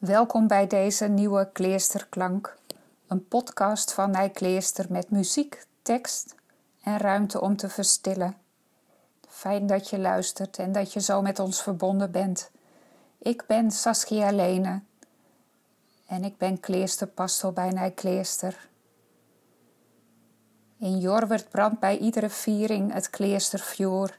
Welkom 0.00 0.46
bij 0.46 0.66
deze 0.66 1.08
nieuwe 1.08 1.48
Kleesterklank, 1.52 2.56
een 3.06 3.28
podcast 3.28 3.92
van 3.92 4.10
Nijkleester 4.10 4.86
met 4.88 5.10
muziek, 5.10 5.66
tekst 5.82 6.34
en 6.82 6.98
ruimte 6.98 7.40
om 7.40 7.56
te 7.56 7.68
verstillen. 7.68 8.36
Fijn 9.28 9.66
dat 9.66 9.90
je 9.90 9.98
luistert 9.98 10.58
en 10.58 10.72
dat 10.72 10.92
je 10.92 11.00
zo 11.00 11.22
met 11.22 11.38
ons 11.38 11.62
verbonden 11.62 12.10
bent. 12.10 12.50
Ik 13.18 13.44
ben 13.46 13.70
Saskia 13.70 14.30
Lene 14.30 14.80
en 16.06 16.24
ik 16.24 16.38
ben 16.38 16.60
kleesterpastor 16.60 17.52
bij 17.52 17.70
Nijkleester. 17.70 18.68
In 20.78 20.98
Jorwert 20.98 21.48
brandt 21.48 21.80
bij 21.80 21.98
iedere 21.98 22.30
viering 22.30 22.92
het 22.92 23.10
kleestervuur 23.10 24.18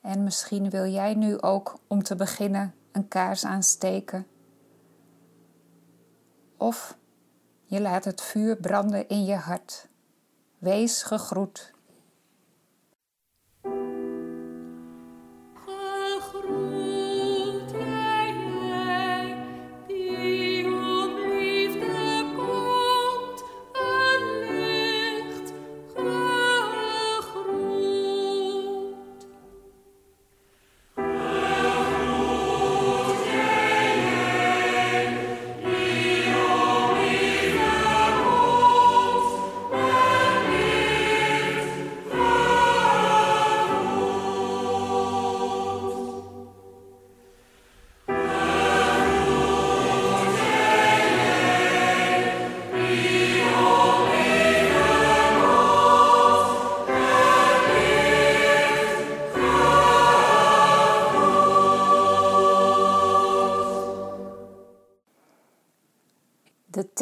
en 0.00 0.24
misschien 0.24 0.70
wil 0.70 0.86
jij 0.86 1.14
nu 1.14 1.40
ook 1.40 1.78
om 1.86 2.02
te 2.02 2.14
beginnen 2.14 2.74
een 2.92 3.08
kaars 3.08 3.44
aansteken. 3.44 4.26
Of 6.56 6.96
je 7.64 7.80
laat 7.80 8.04
het 8.04 8.22
vuur 8.22 8.56
branden 8.56 9.08
in 9.08 9.24
je 9.24 9.34
hart. 9.34 9.88
Wees 10.58 11.02
gegroet. 11.02 11.74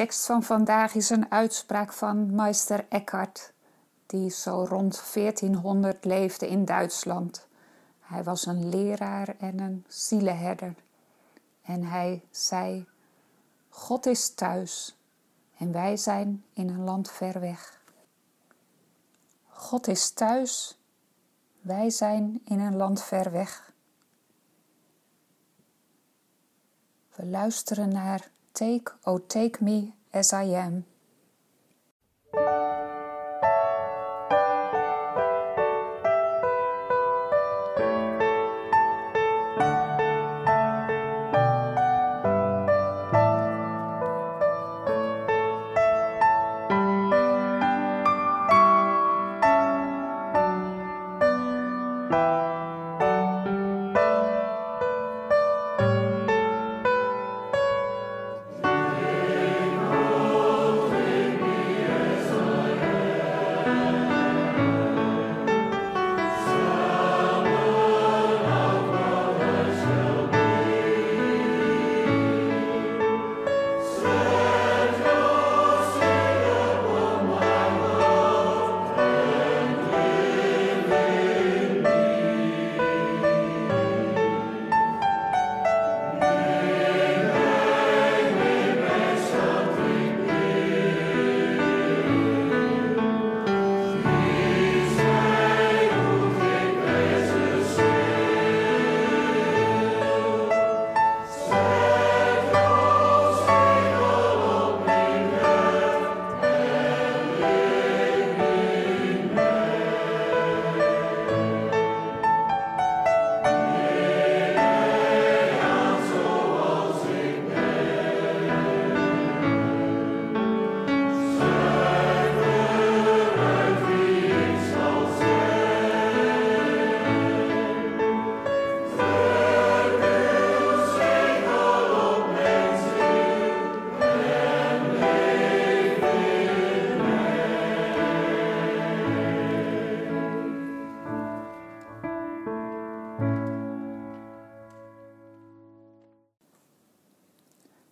Tekst 0.04 0.26
van 0.26 0.42
vandaag 0.42 0.94
is 0.94 1.10
een 1.10 1.30
uitspraak 1.30 1.92
van 1.92 2.34
Meister 2.34 2.86
Eckhart, 2.88 3.52
die 4.06 4.30
zo 4.30 4.66
rond 4.68 5.02
1400 5.14 6.04
leefde 6.04 6.48
in 6.48 6.64
Duitsland. 6.64 7.46
Hij 8.00 8.24
was 8.24 8.46
een 8.46 8.68
leraar 8.68 9.34
en 9.38 9.60
een 9.60 9.84
zielenherder. 9.88 10.74
En 11.62 11.82
hij 11.82 12.22
zei: 12.30 12.86
God 13.68 14.06
is 14.06 14.34
thuis 14.34 14.96
en 15.56 15.72
wij 15.72 15.96
zijn 15.96 16.44
in 16.52 16.68
een 16.68 16.84
land 16.84 17.10
ver 17.10 17.40
weg. 17.40 17.80
God 19.48 19.88
is 19.88 20.10
thuis, 20.10 20.78
wij 21.60 21.90
zijn 21.90 22.40
in 22.44 22.60
een 22.60 22.76
land 22.76 23.02
ver 23.02 23.30
weg. 23.30 23.72
We 27.14 27.26
luisteren 27.26 27.88
naar 27.88 28.32
Take, 28.54 28.88
oh, 29.04 29.18
take 29.18 29.60
me 29.60 29.94
as 30.12 30.32
I 30.32 30.44
am. 30.44 30.84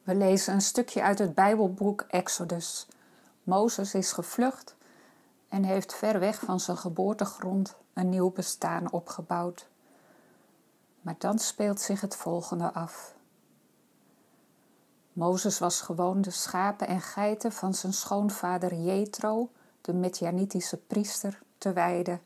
We 0.02 0.14
lezen 0.14 0.54
een 0.54 0.60
stukje 0.60 1.02
uit 1.02 1.18
het 1.18 1.34
Bijbelboek 1.34 2.04
Exodus. 2.08 2.86
Mozes 3.42 3.94
is 3.94 4.12
gevlucht 4.12 4.74
en 5.48 5.64
heeft 5.64 5.94
ver 5.94 6.20
weg 6.20 6.40
van 6.40 6.60
zijn 6.60 6.76
geboortegrond 6.76 7.74
een 7.92 8.08
nieuw 8.08 8.30
bestaan 8.30 8.92
opgebouwd. 8.92 9.68
Maar 11.00 11.14
dan 11.18 11.38
speelt 11.38 11.80
zich 11.80 12.00
het 12.00 12.16
volgende 12.16 12.72
af. 12.72 13.14
Mozes 15.12 15.58
was 15.58 15.80
gewoon 15.80 16.20
de 16.20 16.30
schapen 16.30 16.86
en 16.86 17.00
geiten 17.00 17.52
van 17.52 17.74
zijn 17.74 17.92
schoonvader 17.92 18.74
Jethro, 18.74 19.50
de 19.80 19.92
Medianitische 19.92 20.76
priester, 20.76 21.42
te 21.58 21.72
weiden. 21.72 22.20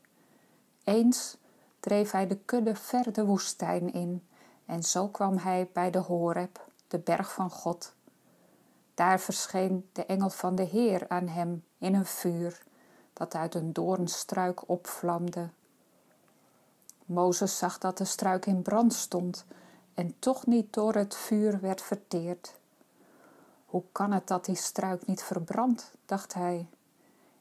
Eens 0.85 1.37
dreef 1.81 2.11
hij 2.11 2.27
de 2.27 2.37
kudde 2.37 2.75
ver 2.75 3.13
de 3.13 3.25
woestijn 3.25 3.93
in 3.93 4.27
en 4.67 4.83
zo 4.83 5.09
kwam 5.09 5.37
hij 5.37 5.69
bij 5.73 5.91
de 5.91 5.99
Horeb, 5.99 6.66
de 6.97 7.03
berg 7.03 7.33
van 7.33 7.51
God. 7.51 7.95
Daar 8.95 9.21
verscheen 9.21 9.89
de 9.93 10.07
engel 10.07 10.31
van 10.31 10.55
de 10.55 10.63
Heer 10.63 11.09
aan 11.09 11.29
hem 11.29 11.65
in 11.79 11.95
een 11.95 12.07
vuur 12.07 12.63
dat 13.13 13.35
uit 13.35 13.55
een 13.55 13.73
doornstruik 13.73 14.69
opvlamde. 14.69 15.49
Mozes 17.05 17.59
zag 17.59 17.79
dat 17.79 17.99
de 17.99 18.05
struik 18.05 18.47
in 18.47 18.63
brand 18.63 18.95
stond 18.95 19.45
en 19.95 20.15
toch 20.19 20.47
niet 20.47 20.73
door 20.73 20.95
het 20.95 21.15
vuur 21.15 21.61
werd 21.61 21.83
verteerd. 21.83 22.55
Hoe 23.67 23.83
kan 23.93 24.13
het 24.13 24.27
dat 24.27 24.45
die 24.45 24.57
struik 24.57 25.07
niet 25.07 25.23
verbrandt, 25.23 25.93
dacht 26.07 26.35
hij. 26.35 26.67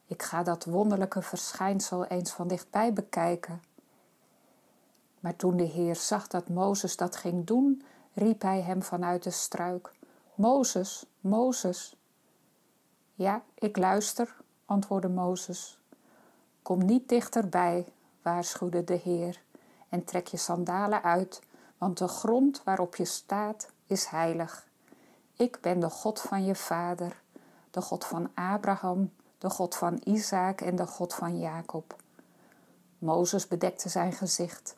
Ik 0.06 0.22
ga 0.22 0.42
dat 0.42 0.64
wonderlijke 0.64 1.22
verschijnsel 1.22 2.04
eens 2.04 2.30
van 2.30 2.48
dichtbij 2.48 2.92
bekijken. 2.92 3.62
Maar 5.20 5.36
toen 5.36 5.56
de 5.56 5.64
Heer 5.64 5.96
zag 5.96 6.26
dat 6.26 6.48
Mozes 6.48 6.96
dat 6.96 7.16
ging 7.16 7.46
doen, 7.46 7.82
riep 8.16 8.42
hij 8.42 8.60
hem 8.60 8.82
vanuit 8.82 9.22
de 9.22 9.30
struik: 9.30 9.92
Mozes, 10.34 11.06
Mozes. 11.20 11.96
Ja, 13.14 13.42
ik 13.54 13.76
luister, 13.76 14.36
antwoordde 14.64 15.08
Mozes. 15.08 15.78
Kom 16.62 16.84
niet 16.84 17.08
dichterbij, 17.08 17.86
waarschuwde 18.22 18.84
de 18.84 18.94
Heer, 18.94 19.42
en 19.88 20.04
trek 20.04 20.26
je 20.26 20.36
sandalen 20.36 21.02
uit, 21.02 21.42
want 21.78 21.98
de 21.98 22.08
grond 22.08 22.62
waarop 22.64 22.96
je 22.96 23.04
staat 23.04 23.70
is 23.86 24.06
heilig. 24.06 24.66
Ik 25.34 25.58
ben 25.60 25.80
de 25.80 25.90
God 25.90 26.20
van 26.20 26.44
je 26.44 26.54
vader, 26.54 27.22
de 27.70 27.80
God 27.80 28.04
van 28.04 28.30
Abraham, 28.34 29.12
de 29.38 29.50
God 29.50 29.74
van 29.74 30.00
Isaac 30.04 30.60
en 30.60 30.76
de 30.76 30.86
God 30.86 31.14
van 31.14 31.38
Jacob. 31.38 31.96
Mozes 32.98 33.48
bedekte 33.48 33.88
zijn 33.88 34.12
gezicht, 34.12 34.76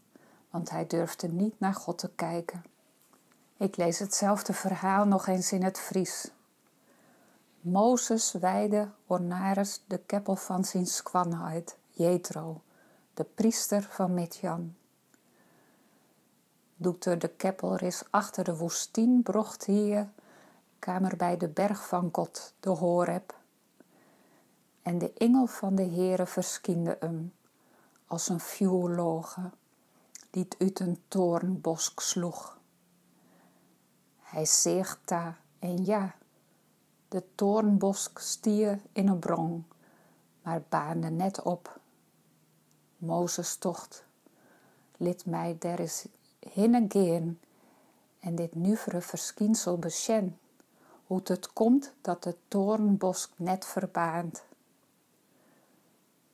want 0.50 0.70
hij 0.70 0.87
durfde 0.87 1.29
niet 1.29 1.61
naar 1.61 1.75
God 1.75 1.99
te 1.99 2.11
kijken. 2.14 2.64
Ik 3.58 3.76
lees 3.76 3.99
hetzelfde 3.99 4.52
verhaal 4.52 5.05
nog 5.05 5.26
eens 5.26 5.52
in 5.52 5.62
het 5.62 5.78
Fries. 5.78 6.31
Mozes 7.60 8.32
wijde 8.32 8.90
Ornares 9.06 9.82
de 9.87 9.99
keppel 9.99 10.37
van 10.37 10.64
zijn 10.64 10.87
skwanheid, 10.87 11.76
Jethro, 11.90 12.60
de 13.14 13.25
priester 13.25 13.82
van 13.82 14.14
Midjan. 14.14 14.75
Doet 16.76 17.20
de 17.20 17.28
keppel 17.37 17.78
is 17.78 18.02
achter 18.10 18.44
de 18.44 18.56
woestijn 18.56 19.22
brocht 19.22 19.64
hier, 19.64 20.08
kamer 20.78 21.16
bij 21.16 21.37
de 21.37 21.49
berg 21.49 21.87
van 21.87 22.08
God, 22.12 22.54
de 22.61 22.70
Horeb. 22.70 23.37
En 24.82 24.99
de 24.99 25.12
engel 25.12 25.46
van 25.46 25.75
de 25.75 25.87
Heere 25.87 26.26
verskiende 26.26 26.96
hem, 27.00 27.32
als 28.06 28.28
een 28.28 28.40
vuurloge, 28.40 29.50
die 30.31 30.43
het 30.43 30.56
uit 30.58 30.81
een 30.81 31.02
toornbosk 31.08 32.00
sloeg. 32.00 32.57
Hij 34.28 34.44
zeegt 34.44 34.98
daar 35.04 35.40
en 35.58 35.84
ja, 35.84 36.14
de 37.08 37.22
toornbosk 37.34 38.19
stier 38.19 38.80
in 38.92 39.08
een 39.08 39.19
bron, 39.19 39.66
maar 40.42 40.62
baande 40.69 41.10
net 41.10 41.42
op. 41.42 41.80
Mozes 42.96 43.56
tocht, 43.56 44.04
lid 44.96 45.26
mij 45.26 45.56
der 45.58 45.80
is 45.80 46.06
hinnen 46.38 46.90
geen 46.90 47.40
en 48.20 48.34
dit 48.34 48.54
nuvere 48.54 49.00
verschijnsel 49.00 49.78
besjen, 49.78 50.38
hoe 51.06 51.20
het 51.25 51.52
komt 51.52 51.92
dat 52.00 52.22
de 52.22 52.36
toornbosk 52.48 53.30
net 53.36 53.64
verbaant. 53.64 54.42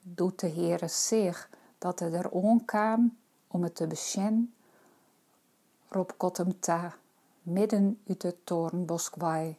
Doet 0.02 0.40
de 0.40 0.48
Heere 0.48 0.88
zich 0.88 1.50
dat 1.78 1.98
het 1.98 2.12
er 2.14 2.28
onkwam 2.28 3.16
om 3.46 3.62
het 3.62 3.74
te 3.74 3.86
God 6.18 6.36
hem 6.36 6.60
ta, 6.60 6.94
midden 7.44 8.00
uit 8.08 8.20
de 8.20 8.36
toornbosk 8.44 9.14
waai, 9.14 9.56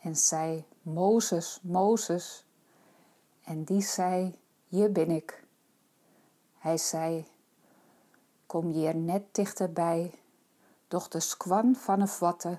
en 0.00 0.16
zei, 0.16 0.64
Mozes, 0.82 1.58
Mozes. 1.62 2.44
En 3.44 3.64
die 3.64 3.82
zei, 3.82 4.38
hier 4.68 4.92
ben 4.92 5.10
ik. 5.10 5.44
Hij 6.58 6.76
zei, 6.76 7.26
kom 8.46 8.70
hier 8.70 8.96
net 8.96 9.22
dichterbij, 9.32 10.14
doch 10.88 11.08
de 11.08 11.20
skwan 11.20 11.74
van 11.74 12.00
een 12.00 12.08
vatte, 12.08 12.58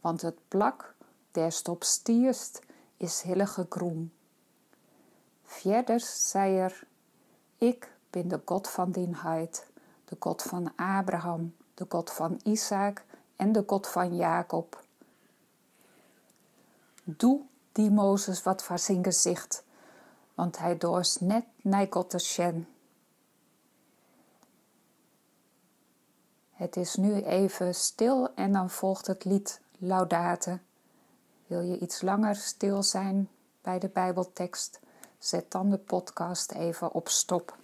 want 0.00 0.22
het 0.22 0.48
plak 0.48 0.94
der 1.30 1.52
stop 1.52 1.84
stierst 1.84 2.60
is 2.96 3.22
hillige 3.22 3.66
groen. 3.68 4.12
Verder 5.42 6.00
zei 6.00 6.56
er, 6.56 6.86
ik 7.58 7.92
ben 8.10 8.28
de 8.28 8.40
God 8.44 8.68
van 8.68 8.90
dien 8.90 9.14
heid, 9.14 9.66
de 10.04 10.16
God 10.18 10.42
van 10.42 10.72
Abraham, 10.76 11.54
de 11.74 11.86
God 11.88 12.10
van 12.10 12.40
Isaac 12.42 13.04
en 13.36 13.52
de 13.52 13.64
God 13.66 13.88
van 13.88 14.16
Jacob. 14.16 14.84
Doe 17.04 17.40
die 17.72 17.90
Mozes 17.90 18.42
wat 18.42 18.62
voor 18.62 18.78
zijn 18.78 19.04
gezicht, 19.04 19.64
want 20.34 20.58
hij 20.58 20.78
dorst 20.78 21.20
net 21.20 21.44
naar 21.62 21.88
sjen. 22.16 22.68
Het 26.52 26.76
is 26.76 26.94
nu 26.94 27.22
even 27.22 27.74
stil 27.74 28.34
en 28.34 28.52
dan 28.52 28.70
volgt 28.70 29.06
het 29.06 29.24
lied 29.24 29.60
Laudate. 29.78 30.58
Wil 31.46 31.60
je 31.60 31.78
iets 31.78 32.02
langer 32.02 32.36
stil 32.36 32.82
zijn 32.82 33.28
bij 33.60 33.78
de 33.78 33.88
Bijbeltekst? 33.88 34.80
Zet 35.18 35.50
dan 35.50 35.70
de 35.70 35.78
podcast 35.78 36.52
even 36.52 36.92
op 36.92 37.08
stop. 37.08 37.56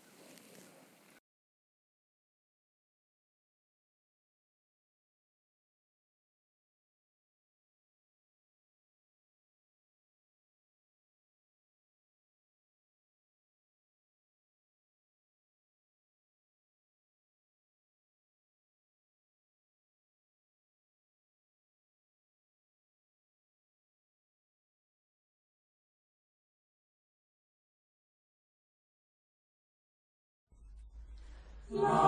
Lord. 31.71 32.08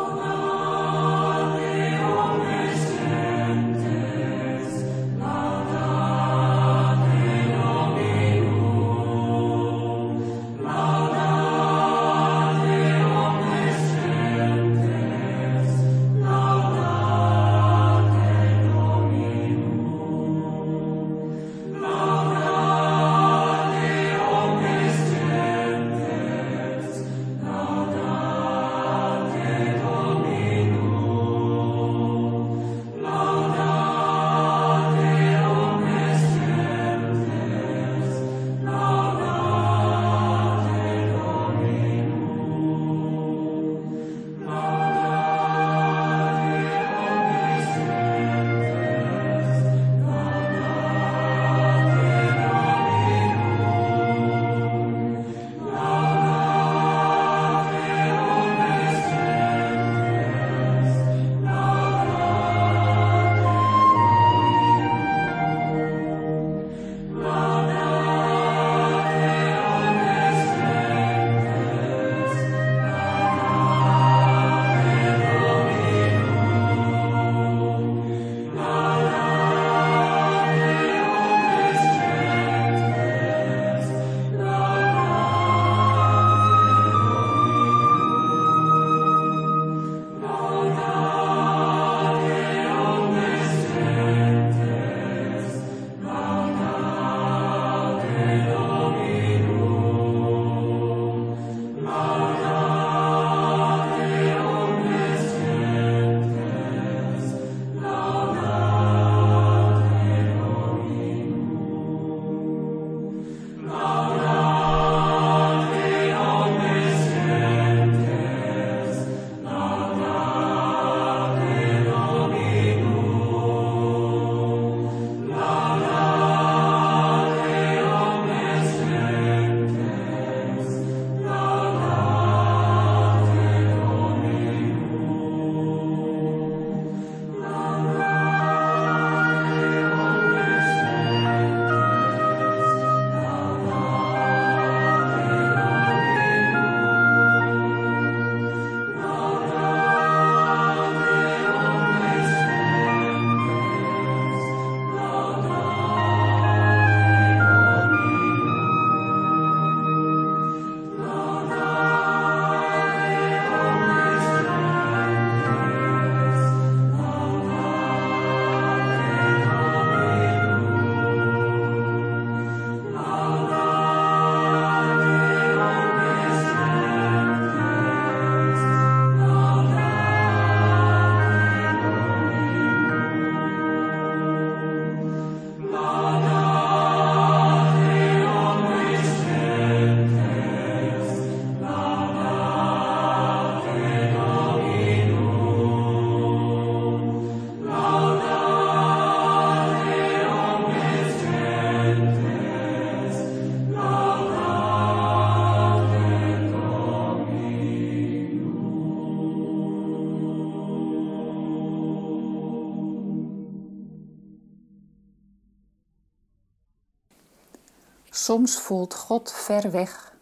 Soms 218.31 218.59
voelt 218.59 218.95
God 218.95 219.33
ver 219.33 219.71
weg. 219.71 220.15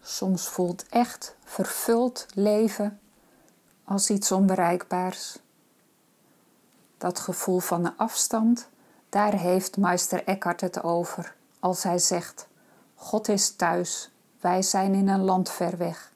Soms 0.00 0.48
voelt 0.48 0.88
echt 0.88 1.36
vervuld 1.44 2.26
leven 2.34 3.00
als 3.84 4.10
iets 4.10 4.32
onbereikbaars. 4.32 5.38
Dat 6.98 7.18
gevoel 7.18 7.58
van 7.58 7.84
een 7.84 7.96
afstand, 7.96 8.68
daar 9.08 9.32
heeft 9.32 9.76
Meister 9.76 10.24
Eckhart 10.24 10.60
het 10.60 10.82
over 10.82 11.36
als 11.60 11.82
hij 11.82 11.98
zegt: 11.98 12.48
God 12.94 13.28
is 13.28 13.56
thuis, 13.56 14.10
wij 14.40 14.62
zijn 14.62 14.94
in 14.94 15.08
een 15.08 15.24
land 15.24 15.50
ver 15.50 15.76
weg. 15.76 16.12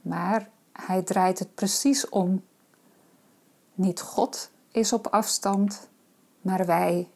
Maar 0.00 0.50
hij 0.72 1.02
draait 1.02 1.38
het 1.38 1.54
precies 1.54 2.08
om. 2.08 2.44
Niet 3.74 4.00
God 4.00 4.50
is 4.70 4.92
op 4.92 5.06
afstand, 5.06 5.88
maar 6.40 6.66
wij. 6.66 7.08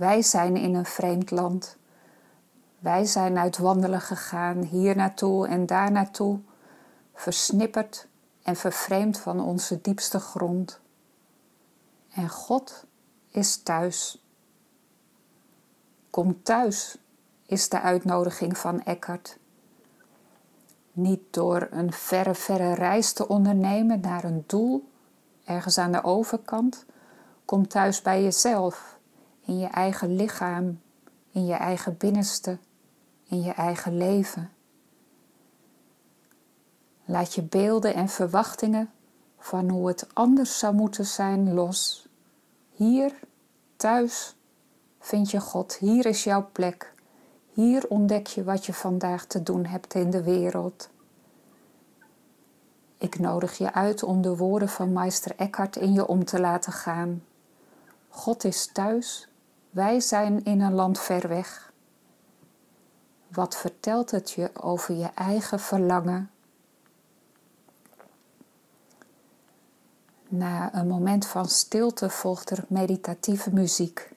Wij 0.00 0.22
zijn 0.22 0.56
in 0.56 0.74
een 0.74 0.86
vreemd 0.86 1.30
land. 1.30 1.76
Wij 2.78 3.04
zijn 3.04 3.38
uit 3.38 3.58
wandelen 3.58 4.00
gegaan, 4.00 4.62
hier 4.62 4.96
naartoe 4.96 5.46
en 5.48 5.66
daar 5.66 5.90
naartoe, 5.92 6.40
versnipperd 7.14 8.08
en 8.42 8.56
vervreemd 8.56 9.18
van 9.18 9.40
onze 9.40 9.80
diepste 9.80 10.18
grond. 10.18 10.80
En 12.10 12.28
God 12.28 12.84
is 13.30 13.62
thuis. 13.62 14.24
Kom 16.10 16.42
thuis, 16.42 16.98
is 17.46 17.68
de 17.68 17.80
uitnodiging 17.80 18.58
van 18.58 18.82
Eckhart. 18.82 19.38
Niet 20.92 21.22
door 21.30 21.68
een 21.70 21.92
verre, 21.92 22.34
verre 22.34 22.74
reis 22.74 23.12
te 23.12 23.28
ondernemen 23.28 24.00
naar 24.00 24.24
een 24.24 24.44
doel, 24.46 24.88
ergens 25.44 25.78
aan 25.78 25.92
de 25.92 26.04
overkant. 26.04 26.84
Kom 27.44 27.68
thuis 27.68 28.02
bij 28.02 28.22
jezelf, 28.22 28.99
in 29.50 29.58
je 29.58 29.66
eigen 29.66 30.16
lichaam, 30.16 30.80
in 31.30 31.46
je 31.46 31.54
eigen 31.54 31.96
binnenste, 31.96 32.58
in 33.28 33.42
je 33.42 33.52
eigen 33.52 33.96
leven. 33.96 34.50
Laat 37.04 37.34
je 37.34 37.42
beelden 37.42 37.94
en 37.94 38.08
verwachtingen 38.08 38.90
van 39.38 39.68
hoe 39.68 39.88
het 39.88 40.06
anders 40.12 40.58
zou 40.58 40.74
moeten 40.74 41.06
zijn 41.06 41.54
los. 41.54 42.08
Hier, 42.72 43.12
thuis, 43.76 44.36
vind 44.98 45.30
je 45.30 45.40
God. 45.40 45.76
Hier 45.76 46.06
is 46.06 46.24
jouw 46.24 46.48
plek. 46.52 46.94
Hier 47.52 47.88
ontdek 47.88 48.26
je 48.26 48.44
wat 48.44 48.66
je 48.66 48.72
vandaag 48.72 49.24
te 49.24 49.42
doen 49.42 49.66
hebt 49.66 49.94
in 49.94 50.10
de 50.10 50.22
wereld. 50.22 50.90
Ik 52.98 53.18
nodig 53.18 53.58
je 53.58 53.72
uit 53.72 54.02
om 54.02 54.22
de 54.22 54.36
woorden 54.36 54.68
van 54.68 54.92
Meister 54.92 55.36
Eckhart 55.36 55.76
in 55.76 55.92
je 55.92 56.06
om 56.06 56.24
te 56.24 56.40
laten 56.40 56.72
gaan. 56.72 57.24
God 58.08 58.44
is 58.44 58.66
thuis, 58.72 59.29
wij 59.70 60.00
zijn 60.00 60.44
in 60.44 60.60
een 60.60 60.74
land 60.74 61.00
ver 61.00 61.28
weg. 61.28 61.72
Wat 63.28 63.56
vertelt 63.56 64.10
het 64.10 64.30
je 64.30 64.50
over 64.60 64.94
je 64.94 65.10
eigen 65.14 65.60
verlangen? 65.60 66.30
Na 70.28 70.74
een 70.74 70.88
moment 70.88 71.26
van 71.26 71.48
stilte 71.48 72.10
volgt 72.10 72.50
er 72.50 72.64
meditatieve 72.68 73.52
muziek. 73.52 74.09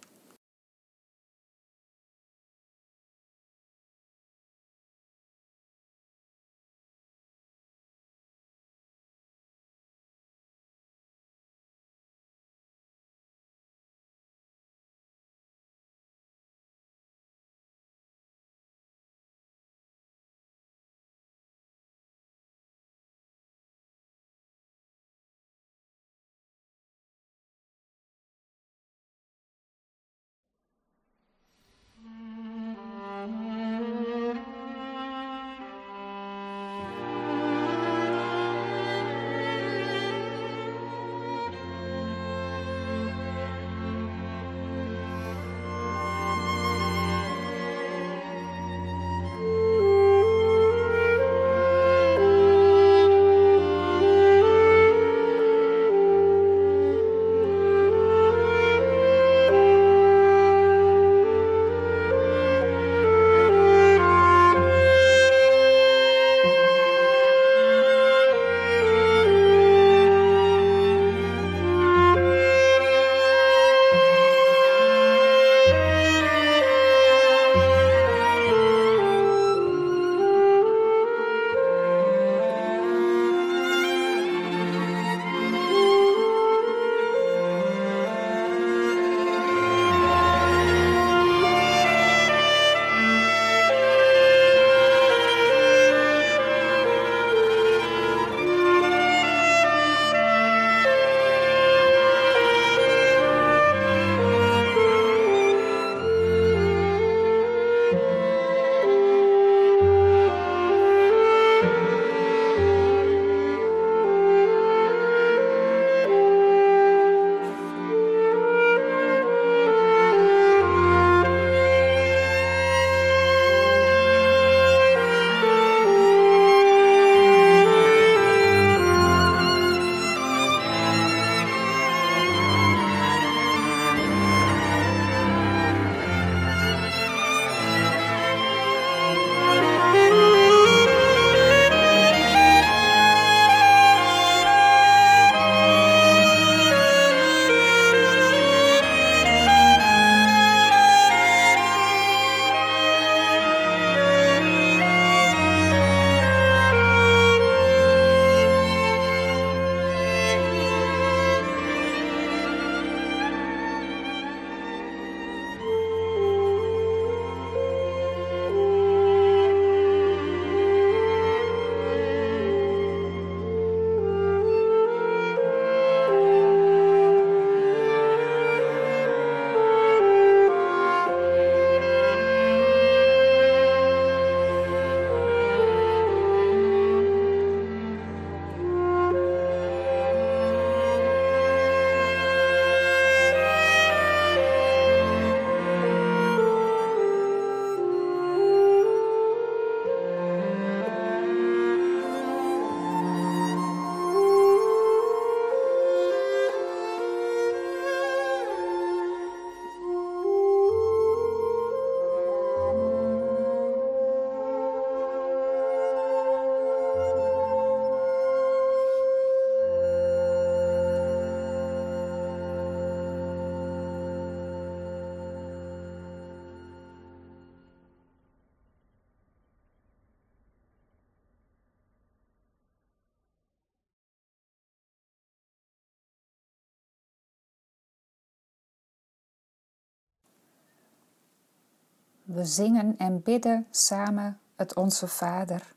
We 242.33 242.45
zingen 242.45 242.97
en 242.97 243.21
bidden 243.21 243.67
samen 243.71 244.39
het 244.55 244.75
Onze 244.75 245.07
Vader, 245.07 245.75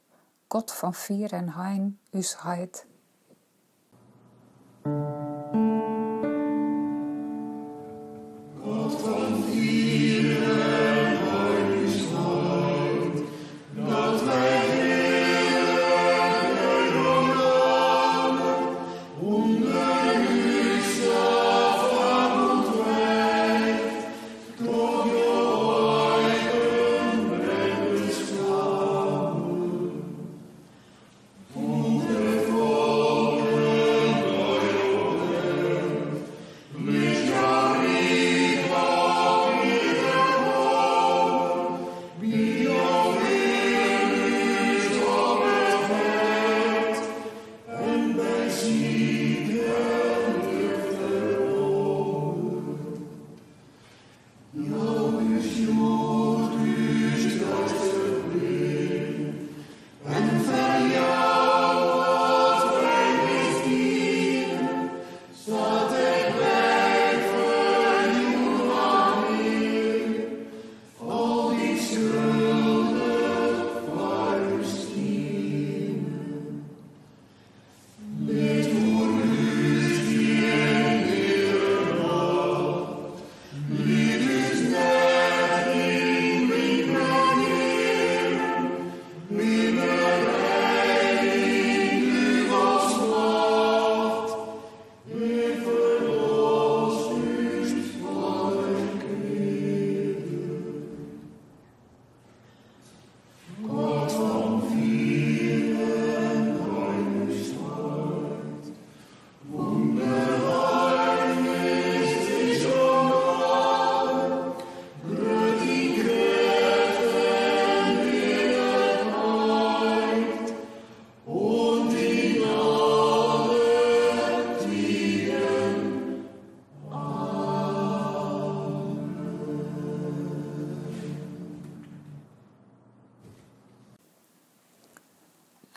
God 0.49 0.73
van 0.73 0.95
vier 0.95 1.33
en 1.33 1.49
hein, 1.49 1.99
us 2.11 2.37
heid. 2.43 2.87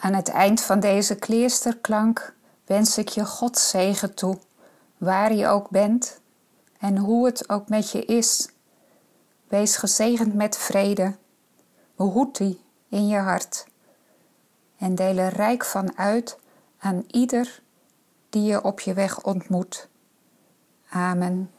Aan 0.09 0.15
het 0.15 0.29
eind 0.29 0.61
van 0.61 0.79
deze 0.79 1.15
kleersterklank 1.15 2.33
wens 2.65 2.97
ik 2.97 3.09
je 3.09 3.25
Gods 3.25 3.69
zegen 3.69 4.13
toe, 4.13 4.37
waar 4.97 5.33
je 5.33 5.47
ook 5.47 5.69
bent 5.69 6.19
en 6.79 6.97
hoe 6.97 7.25
het 7.25 7.49
ook 7.49 7.69
met 7.69 7.91
je 7.91 8.05
is. 8.05 8.49
Wees 9.47 9.75
gezegend 9.75 10.33
met 10.33 10.57
vrede, 10.57 11.15
behoed 11.95 12.37
die 12.37 12.61
in 12.87 13.07
je 13.07 13.17
hart 13.17 13.65
en 14.77 14.95
deel 14.95 15.17
er 15.17 15.33
rijk 15.33 15.65
van 15.65 15.97
uit 15.97 16.37
aan 16.77 17.03
ieder 17.07 17.61
die 18.29 18.43
je 18.43 18.63
op 18.63 18.79
je 18.79 18.93
weg 18.93 19.23
ontmoet. 19.23 19.89
Amen. 20.89 21.51